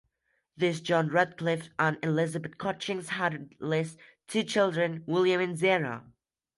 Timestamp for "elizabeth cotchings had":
2.01-3.35